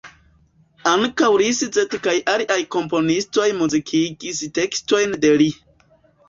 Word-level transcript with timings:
Ankaŭ 0.91 1.27
Liszt 1.41 1.77
kaj 2.07 2.15
aliaj 2.33 2.57
komponistoj 2.77 3.45
muzikigis 3.61 4.41
tekstojn 4.57 5.15
de 5.27 5.33
li. 5.43 5.49